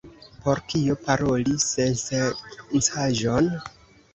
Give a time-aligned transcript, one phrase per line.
[0.45, 3.53] Por kio paroli sensencaĵon?